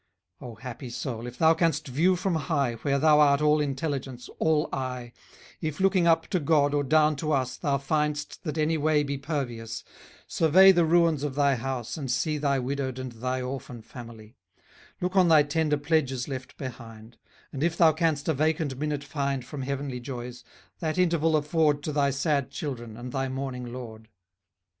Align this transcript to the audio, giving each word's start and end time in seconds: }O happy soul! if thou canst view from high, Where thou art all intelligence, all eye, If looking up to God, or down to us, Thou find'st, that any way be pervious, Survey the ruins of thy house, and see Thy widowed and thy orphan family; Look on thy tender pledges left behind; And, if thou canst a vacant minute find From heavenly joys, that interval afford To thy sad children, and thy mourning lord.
}O 0.41 0.55
happy 0.55 0.89
soul! 0.89 1.27
if 1.27 1.37
thou 1.37 1.53
canst 1.53 1.87
view 1.87 2.15
from 2.15 2.33
high, 2.33 2.73
Where 2.73 2.97
thou 2.97 3.19
art 3.19 3.39
all 3.39 3.59
intelligence, 3.61 4.31
all 4.39 4.67
eye, 4.73 5.13
If 5.61 5.79
looking 5.79 6.07
up 6.07 6.25
to 6.29 6.39
God, 6.39 6.73
or 6.73 6.83
down 6.83 7.15
to 7.17 7.31
us, 7.31 7.55
Thou 7.55 7.77
find'st, 7.77 8.41
that 8.43 8.57
any 8.57 8.79
way 8.79 9.03
be 9.03 9.19
pervious, 9.19 9.83
Survey 10.25 10.71
the 10.71 10.85
ruins 10.85 11.21
of 11.23 11.35
thy 11.35 11.53
house, 11.53 11.97
and 11.97 12.09
see 12.09 12.39
Thy 12.39 12.57
widowed 12.57 12.97
and 12.97 13.11
thy 13.11 13.41
orphan 13.43 13.83
family; 13.83 14.35
Look 15.01 15.15
on 15.15 15.27
thy 15.27 15.43
tender 15.43 15.77
pledges 15.77 16.27
left 16.27 16.57
behind; 16.57 17.19
And, 17.53 17.61
if 17.61 17.77
thou 17.77 17.93
canst 17.93 18.27
a 18.27 18.33
vacant 18.33 18.79
minute 18.79 19.03
find 19.03 19.45
From 19.45 19.61
heavenly 19.61 19.99
joys, 19.99 20.43
that 20.79 20.97
interval 20.97 21.35
afford 21.35 21.83
To 21.83 21.91
thy 21.91 22.09
sad 22.09 22.49
children, 22.49 22.97
and 22.97 23.11
thy 23.11 23.29
mourning 23.29 23.71
lord. 23.71 24.07